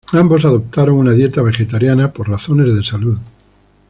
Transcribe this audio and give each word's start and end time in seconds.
Ambos 0.13 0.45
adoptaron 0.45 0.95
una 0.97 1.11
dieta 1.11 1.43
vegetariana 1.43 2.11
por 2.11 2.27
razones 2.27 2.75
de 2.75 2.83
salud. 2.83 3.19